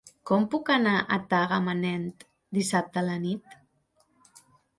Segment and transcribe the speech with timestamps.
[0.27, 2.07] Com puc anar a Tagamanent
[2.59, 3.55] dissabte a la nit?